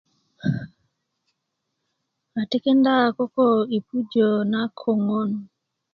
a 2.39 2.41
tikinda 2.49 2.93
koko 3.15 3.45
i 3.77 3.79
pujö 3.87 4.29
na 4.51 4.61
koŋön 4.79 5.31